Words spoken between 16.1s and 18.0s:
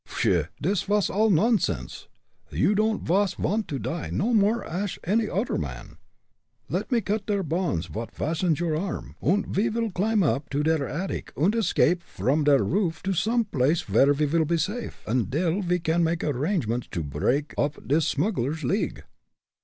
arrangements to break oop